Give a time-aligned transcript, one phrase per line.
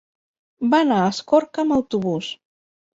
[0.71, 2.35] Va anar a Escorca amb autobús.